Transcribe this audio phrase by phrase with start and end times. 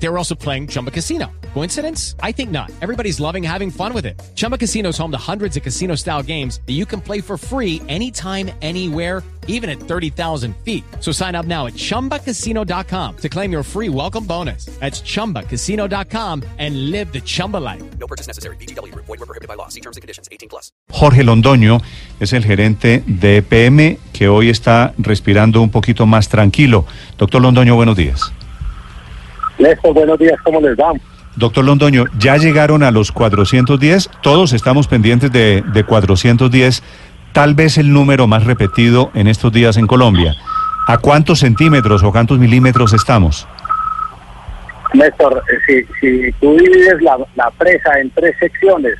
[0.00, 1.30] They were also playing Chumba Casino.
[1.54, 2.14] Coincidence?
[2.22, 2.70] I think not.
[2.80, 4.20] Everybody's loving having fun with it.
[4.36, 7.36] Chumba Casino is home to hundreds of casino style games that you can play for
[7.36, 10.84] free anytime, anywhere, even at 30,000 feet.
[11.00, 14.66] So sign up now at chumbacasino.com to claim your free welcome bonus.
[14.78, 17.82] That's chumbacasino.com and live the Chumba life.
[17.98, 18.56] No purchase necessary.
[18.56, 18.94] BGW.
[18.94, 19.68] Void were prohibited by law.
[19.68, 20.28] See terms and conditions.
[20.30, 20.70] 18 plus.
[20.90, 21.80] Jorge Londoño
[22.20, 26.84] es el gerente de EPM que hoy está respirando un poquito más tranquilo.
[27.16, 28.32] Doctor Londoño, buenos días.
[29.58, 30.92] Néstor, buenos días, ¿cómo les va?
[31.36, 36.82] Doctor Londoño, ya llegaron a los 410, todos estamos pendientes de, de 410,
[37.32, 40.34] tal vez el número más repetido en estos días en Colombia.
[40.86, 43.46] ¿A cuántos centímetros o cuántos milímetros estamos?
[44.94, 48.94] Néstor, eh, si, si tú divides la, la presa en tres secciones,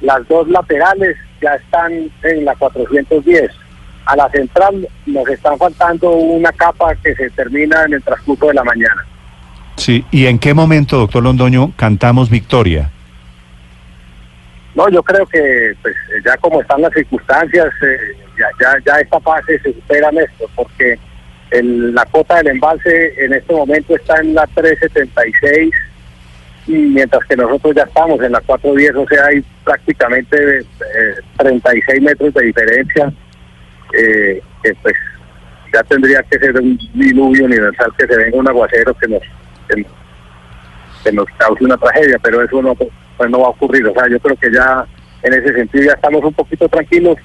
[0.00, 3.50] las dos laterales ya están en la 410.
[4.06, 8.54] A la central nos están faltando una capa que se termina en el transcurso de
[8.54, 9.04] la mañana.
[9.80, 12.90] Sí, ¿y en qué momento, doctor Londoño, cantamos victoria?
[14.74, 18.14] No, yo creo que pues ya como están las circunstancias, eh,
[18.84, 20.98] ya, esta fase se supera, Néstor, porque
[21.50, 25.72] el, la cota del embalse en este momento está en la 376
[26.66, 32.02] y mientras que nosotros ya estamos en la 410, o sea, hay prácticamente eh, 36
[32.02, 33.10] metros de diferencia,
[33.94, 34.94] eh, que pues
[35.72, 39.22] ya tendría que ser un diluvio universal, que se venga un aguacero que nos,
[39.74, 39.86] que,
[41.04, 44.08] que nos cause una tragedia, pero eso no, pues no va a ocurrir, o sea,
[44.08, 44.84] yo creo que ya
[45.22, 47.16] en ese sentido ya estamos un poquito tranquilos,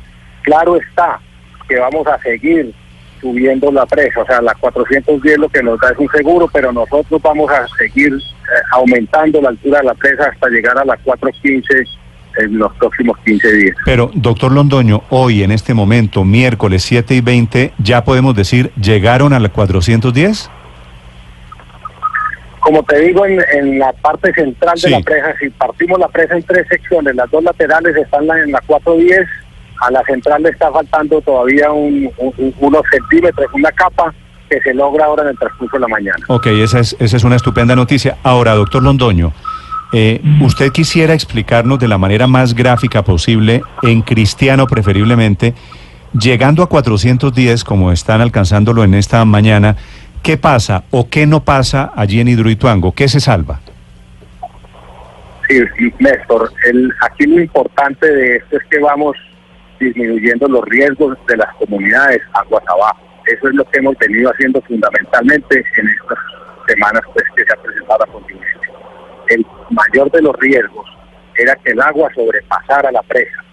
[0.43, 1.19] claro está
[1.67, 2.73] que vamos a seguir
[3.21, 6.71] subiendo la presa, o sea, la 410 lo que nos da es un seguro, pero
[6.71, 10.97] nosotros vamos a seguir eh, aumentando la altura de la presa hasta llegar a la
[10.97, 11.83] 415
[12.37, 13.75] en los próximos 15 días.
[13.85, 19.33] Pero, doctor Londoño, hoy en este momento, miércoles 7 y 20, ¿ya podemos decir llegaron
[19.33, 20.51] a la 410?
[22.65, 24.89] Como te digo, en, en la parte central Sí.
[24.89, 28.39] de la presa, si partimos la presa en tres secciones, las dos laterales están la-
[28.41, 29.19] en la 410,
[29.81, 34.11] a la central le está faltando todavía un- un- unos centímetros, una capa
[34.49, 36.17] que se logra ahora en el transcurso de la mañana.
[36.27, 38.17] Ok, esa es, esa es una estupenda noticia.
[38.23, 39.31] Ahora, doctor Londoño,
[39.93, 45.53] eh, ¿usted quisiera explicarnos de la manera más gráfica posible, en cristiano preferiblemente,
[46.19, 49.75] llegando a 410, como están alcanzándolo en esta mañana,
[50.25, 52.93] qué pasa o qué no pasa allí en Hidroituango?
[52.93, 53.59] ¿Qué se salva?
[55.47, 55.61] Sí,
[55.99, 56.51] Néstor,
[57.01, 59.15] aquí lo importante de esto es que vamos
[59.79, 62.99] disminuyendo los riesgos de las comunidades aguas abajo.
[63.27, 66.17] Eso es lo que hemos venido haciendo fundamentalmente en estas
[66.67, 68.71] semanas pues, que se ha presentado la contingencia.
[69.27, 70.87] El mayor de los riesgos
[71.35, 73.43] era que el agua sobrepasara la presa.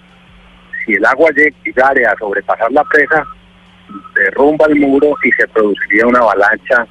[0.87, 3.27] Si el agua llegara a sobrepasar la presa,
[4.15, 6.87] derrumba el muro y se produciría una avalancha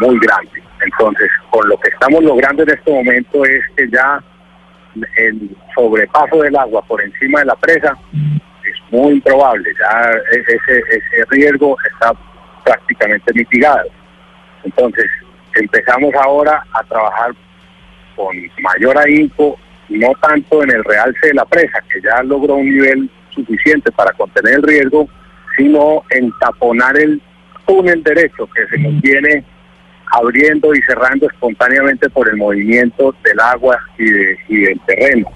[0.00, 0.62] muy grande.
[0.84, 4.22] Entonces, con lo que estamos logrando en este momento es que ya
[5.16, 11.24] el sobrepaso del agua por encima de la presa es muy improbable, ya e- ese,
[11.30, 12.12] riesgo está
[12.64, 13.88] prácticamente mitigado.
[14.64, 15.06] Entonces,
[15.54, 17.32] empezamos ahora a trabajar
[18.14, 19.58] con mayor ahínco,
[19.88, 24.12] no tanto en el realce de la presa, que ya logró un nivel suficiente para
[24.12, 25.08] contener el riesgo,
[25.56, 27.20] sino en taponar el
[27.66, 29.44] túnel derecho que se nos viene
[30.14, 35.28] abriendo y cerrando espontáneamente por el movimiento del agua y, de- y del terreno.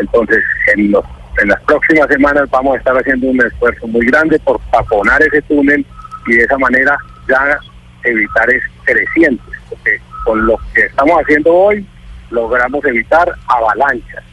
[0.00, 0.42] Entonces,
[0.74, 1.04] en, los-
[1.40, 5.42] en las próximas semanas vamos a estar haciendo un esfuerzo muy grande por taponar ese
[5.42, 5.84] túnel
[6.26, 6.96] y de esa manera
[7.28, 7.58] ya
[8.04, 11.86] evitar es crecientes, porque con lo que estamos haciendo hoy
[12.30, 14.24] logramos evitar avalanchas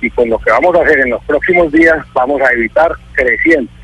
[0.00, 3.74] y con lo que vamos a hacer en los próximos días vamos a evitar crecientes.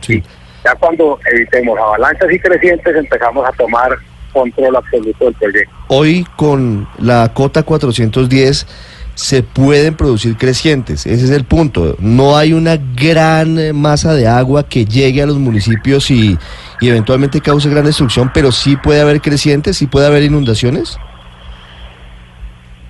[0.00, 0.22] Sí.
[0.64, 3.90] Ya cuando evitemos avalanchas y crecientes empezamos a tomar
[4.32, 5.74] control absoluto del proyecto.
[5.88, 8.66] Hoy con la cota 410
[9.14, 11.96] se pueden producir crecientes, ese es el punto.
[12.00, 16.36] No hay una gran eh, masa de agua que llegue a los municipios y,
[16.80, 20.98] y eventualmente cause gran destrucción, pero sí puede haber crecientes, sí puede haber inundaciones.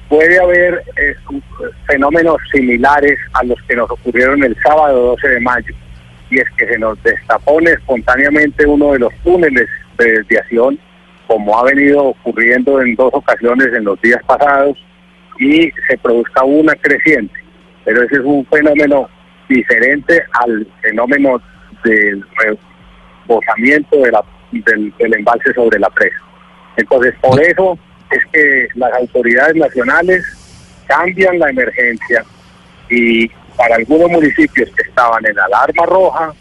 [0.09, 1.15] Puede haber eh,
[1.87, 5.75] fenómenos similares a los que nos ocurrieron el sábado 12 de mayo,
[6.35, 10.79] y es que se nos destapone espontáneamente uno de los túneles de desviación,
[11.27, 14.77] como ha venido ocurriendo en dos ocasiones en los días pasados,
[15.39, 17.35] y se produzca una creciente.
[17.85, 19.09] Pero ese es un fenómeno
[19.49, 21.41] diferente al fenómeno
[21.85, 22.25] del
[23.27, 26.17] rebosamiento de la- del, del embalse sobre la presa.
[26.77, 27.79] Entonces, por eso
[28.11, 30.25] es que las autoridades nacionales
[30.87, 32.25] cambian la emergencia
[32.91, 33.31] y
[33.65, 36.33] para algunos municipios que estaban en alarma roja,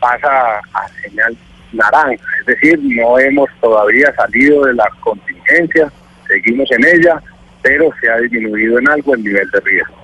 [0.00, 1.36] pasa a señal
[1.72, 2.24] naranja.
[2.40, 5.90] Es decir, no hemos todavía salido de la contingencia,
[6.28, 7.20] seguimos en ella,
[7.60, 9.94] pero se ha disminuido en algo el nivel de riesgo.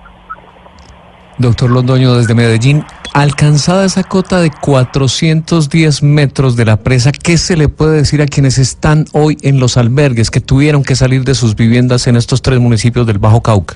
[1.37, 7.55] Doctor Londoño, desde Medellín, alcanzada esa cota de 410 metros de la presa, ¿qué se
[7.55, 11.33] le puede decir a quienes están hoy en los albergues que tuvieron que salir de
[11.33, 13.75] sus viviendas en estos tres municipios del Bajo Cauca?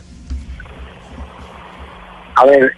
[2.36, 2.74] A ver,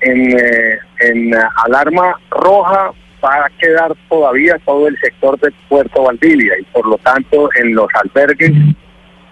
[0.00, 2.92] en, eh, en uh, alarma roja
[3.24, 7.74] va a quedar todavía todo el sector de Puerto Valdivia y por lo tanto en
[7.74, 8.50] los albergues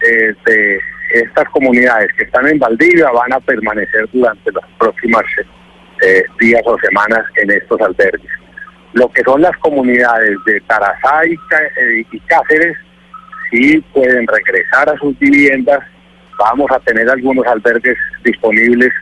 [0.01, 0.79] eh, de
[1.15, 5.23] estas comunidades que están en Valdivia van a permanecer durante las próximas
[6.03, 8.31] eh, días o semanas en estos albergues.
[8.95, 12.77] Lo que son las comunidades de Tarazá y, eh, y Cáceres
[13.51, 15.81] sí pueden regresar a sus viviendas.
[16.39, 18.93] Vamos a tener algunos albergues disponibles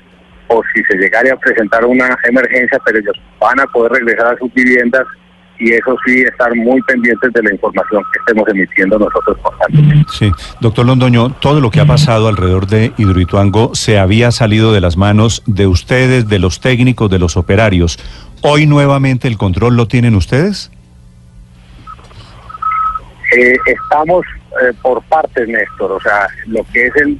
[0.53, 4.39] por si se llegara a presentar una emergencia, pero ellos van a poder regresar a
[4.39, 5.07] sus viviendas
[5.59, 10.11] y eso sí, estar muy pendientes de la información que estemos emitiendo nosotros constantemente.
[10.13, 14.81] Sí, doctor Londoño, todo lo que ha pasado alrededor de Hidroituango se había salido de
[14.81, 17.99] las manos de ustedes, de los técnicos, de los operarios.
[18.43, 20.73] Hoy nuevamente el control lo tienen ustedes.
[23.37, 24.27] Eh, estamos
[24.61, 27.19] eh, por partes, Néstor, o sea, lo que es el,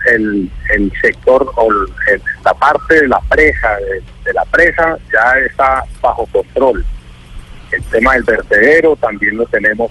[0.71, 3.77] el, sector o el- la parte de la presa,
[4.25, 6.85] de, la presa ya está bajo control.
[7.71, 9.91] El tema del vertedero también lo tenemos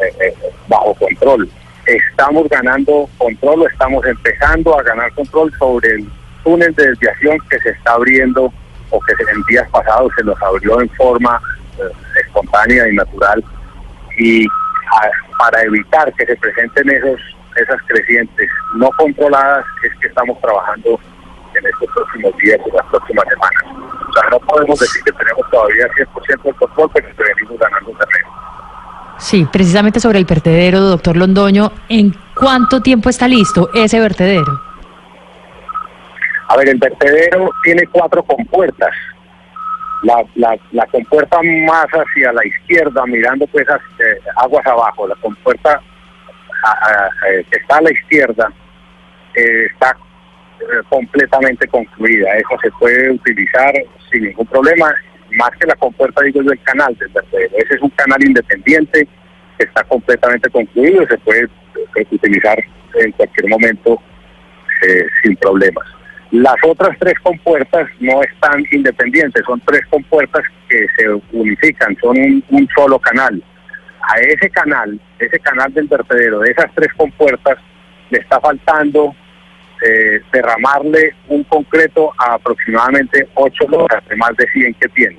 [0.00, 0.34] eh, eh,
[0.68, 1.48] bajo control.
[1.86, 6.08] Estamos ganando control estamos empezando a ganar control sobre el
[6.44, 8.52] túnel de desviación que se está abriendo
[8.90, 11.40] o que en días pasados se nos abrió en forma
[11.78, 11.82] eh,
[12.24, 13.44] espontánea y natural
[14.18, 14.46] y
[14.92, 17.20] a- para evitar que se presenten esos
[17.56, 21.00] esas crecientes no controladas es que estamos trabajando
[21.54, 23.62] en estos próximos días y las próximas semanas.
[24.08, 27.92] O sea, no podemos decir que tenemos todavía 100% de control, pero que venimos ganando
[27.92, 28.28] terreno.
[29.16, 34.60] Sí, precisamente sobre el vertedero, doctor Londoño, ¿en cuánto tiempo está listo ese vertedero?
[36.48, 38.94] A ver, el vertedero tiene cuatro compuertas.
[40.02, 40.24] La,
[40.72, 45.80] la, compuerta más hacia la izquierda, mirando pues eh, aguas abajo, la compuerta
[47.22, 48.52] que está a la izquierda
[49.34, 49.96] eh, está
[50.60, 52.30] eh, completamente concluida.
[52.36, 53.72] Eso se puede utilizar
[54.10, 54.92] sin ningún problema.
[55.30, 57.56] Más que la compuerta, digo yo, el canal del vertedero.
[57.56, 59.08] Ese es un canal independiente
[59.58, 61.48] que está completamente concluido y se puede
[62.10, 62.58] utilizar
[62.94, 64.00] en cualquier momento
[65.22, 65.95] sin problemas.
[66.32, 72.68] Las otras tres compuertas no están independientes, son tres compuertas que se unifican, son un,
[72.76, 73.42] solo canal.
[74.02, 77.58] A ese canal, ese canal del vertedero, de esas tres compuertas,
[78.10, 79.14] le está faltando
[79.86, 85.18] eh, derramarle un concreto a aproximadamente 8 horas de más de 100 que tiene.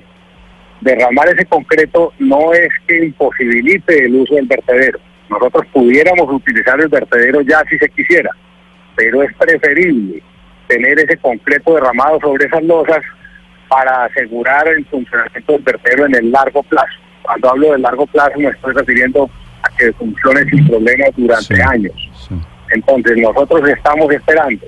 [0.80, 5.00] Derramar ese concreto no es que imposibilite el uso del vertedero.
[5.30, 8.30] Nosotros pudiéramos utilizar el vertedero ya si se quisiera,
[8.94, 10.22] pero es preferible
[10.68, 13.00] tener ese concreto derramado sobre esas losas
[13.68, 16.94] para asegurar el funcionamiento del vertedero en el largo plazo.
[17.22, 19.28] Cuando hablo de largo plazo me estoy refiriendo
[19.62, 21.60] a que funcione sin problemas durante Sí.
[21.60, 21.92] años.
[22.28, 22.34] Sí.
[22.70, 24.64] Entonces nosotros estamos esperando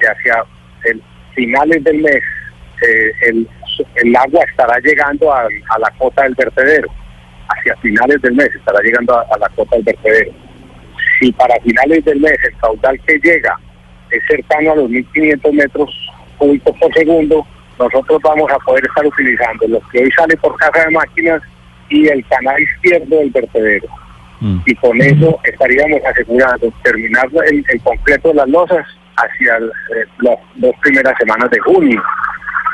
[0.00, 0.44] que hacia
[0.84, 1.02] el
[1.34, 2.16] finales del mes
[2.82, 3.48] eh, el,
[3.96, 6.88] el agua estará llegando a, a la cota del vertedero.
[7.48, 10.32] Hacia finales del mes estará llegando a, a la cota del vertedero.
[11.20, 13.58] Si para finales del mes el caudal que llega
[14.10, 17.46] es cercano a los 1.500 metros cúbicos por segundo,
[17.78, 21.42] nosotros vamos a poder estar utilizando lo que hoy sale por casa de máquinas
[21.88, 23.88] y el canal izquierdo del vertedero
[24.38, 24.58] Mm.
[24.66, 28.86] y con eso estaríamos asegurando terminar el, el completo de las losas
[29.16, 29.64] hacia el-
[29.96, 32.02] eh, las dos primeras semanas de junio.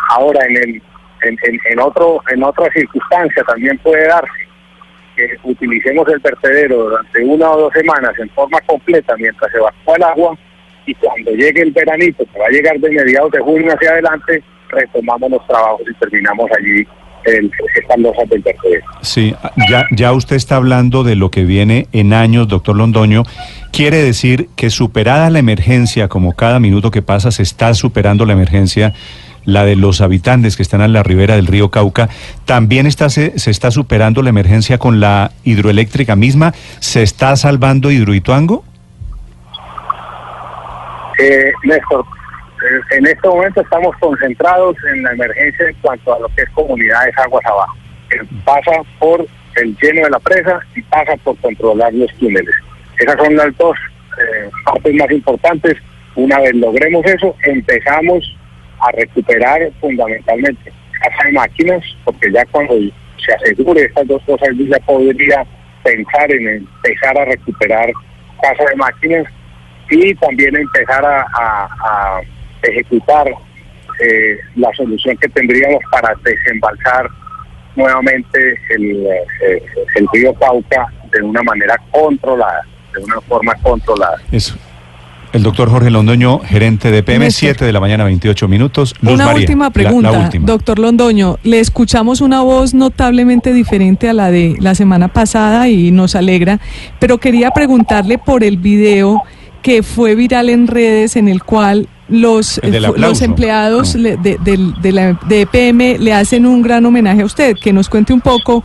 [0.09, 0.83] Ahora en el
[1.23, 4.49] en, en, en otro en otra circunstancia también puede darse
[5.15, 9.95] que utilicemos el vertedero durante una o dos semanas en forma completa mientras se evacúa
[9.97, 10.39] el agua
[10.87, 14.43] y cuando llegue el veranito que va a llegar de mediados de junio hacia adelante
[14.69, 16.87] retomamos los trabajos y terminamos allí
[17.25, 18.85] el, estas losas del vertedero.
[19.03, 19.35] Sí,
[19.69, 23.25] ya, ya usted está hablando de lo que viene en años, doctor Londoño.
[23.71, 28.33] Quiere decir que superada la emergencia, como cada minuto que pasa se está superando la
[28.33, 28.93] emergencia,
[29.45, 32.09] la de los habitantes que están a la ribera del río Cauca,
[32.45, 36.55] también está, se, se está superando la emergencia con la hidroeléctrica misma.
[36.81, 38.65] ¿Se está salvando Hidroituango?
[41.19, 42.05] Eh, Néstor,
[42.63, 46.51] eh, en este momento estamos concentrados en la emergencia en cuanto a lo que es
[46.51, 47.75] comunidades aguas abajo,
[48.45, 49.27] pasa por
[49.57, 52.55] el lleno de la presa y pasa por controlar los túneles.
[52.99, 53.77] Esas son las dos
[54.19, 55.77] eh, partes más importantes.
[56.15, 58.37] Una vez logremos eso, empezamos
[58.81, 62.75] a recuperar fundamentalmente casa de máquinas, porque ya cuando
[63.25, 65.45] se asegure estas dos cosas, ya podría
[65.83, 67.91] pensar en empezar a recuperar
[68.41, 69.27] casa de máquinas
[69.91, 72.21] y también empezar a, a- a
[72.63, 73.27] ejecutar
[74.01, 77.09] eh, la solución que tendríamos para desembalsar
[77.77, 79.63] nuevamente el, eh,
[79.97, 82.63] el río Pauca de una manera controlada,
[82.97, 84.17] de una forma controlada.
[84.31, 84.57] Eso.
[85.33, 87.41] El doctor Jorge Londoño, gerente de PM, Néstor.
[87.49, 88.95] 7 de la mañana, 28 minutos.
[89.01, 90.47] Luz Una María, última la- pregunta, La, última.
[90.47, 91.39] doctor Londoño.
[91.43, 96.59] Le escuchamos una voz notablemente diferente a la de la semana pasada y nos alegra,
[96.99, 99.23] pero quería preguntarle por el video
[99.63, 104.03] que fue viral en redes en el cual los, El eh, los empleados No.
[104.03, 107.57] le- de, del- de la, de EPM le hacen un gran homenaje a usted.
[107.63, 108.65] Que nos cuente un poco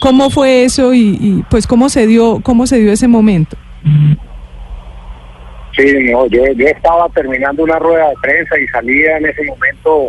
[0.00, 3.56] cómo fue eso y, y, pues cómo se dio cómo se dio ese momento.
[5.76, 10.08] Sí, no, yo, yo estaba terminando una rueda de prensa y salía en ese momento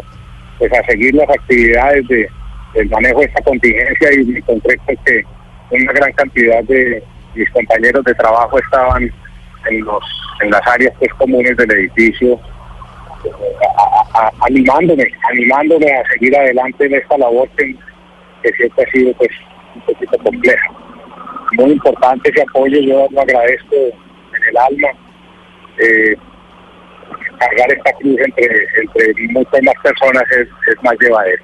[0.58, 2.28] pues a seguir las actividades de,
[2.74, 5.22] del manejo de esta contingencia y me encontré con que
[5.72, 7.04] una gran cantidad de
[7.36, 9.04] mis compañeros de trabajo estaban
[9.70, 10.04] en los
[10.42, 12.40] en las áreas pues comunes del edificio
[13.78, 17.76] a- a- animándome, animándome a seguir adelante en esta labor que,
[18.44, 19.30] que siempre ha sido pues
[19.76, 20.68] un poquito compleja.
[21.58, 24.88] Muy importante ese apoyo, yo lo agradezco en el alma
[25.80, 26.16] eh,
[27.40, 28.46] cargar esta cruz entre,
[28.82, 30.48] entre muchas más personas es,
[30.84, 31.44] más llevadero.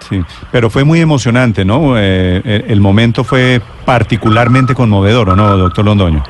[0.00, 1.98] Sí, pero fue muy emocionante, ¿no?
[1.98, 6.22] Eh, el momento fue particularmente conmovedor, ¿o no, doctor Londoño?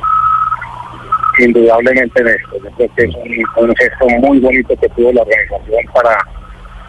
[1.39, 2.57] Indudablemente en esto.
[2.65, 6.17] Yo creo que es un, un gesto muy bonito que tuvo la organización para,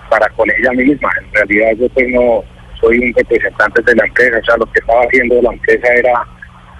[0.09, 1.09] para con ella misma.
[1.21, 2.43] En realidad yo pues no
[2.79, 6.23] soy un representante de la empresa, o sea, lo que estaba haciendo la empresa era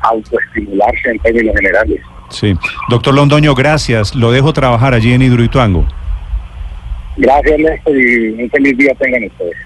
[0.01, 1.99] autoestimularse en términos generales.
[2.29, 2.53] Sí.
[2.89, 4.15] Doctor Londoño, gracias.
[4.15, 5.87] Lo dejo trabajar allí en Hidroituango.
[7.17, 9.57] Gracias, Néstor, y un feliz día tengan ustedes.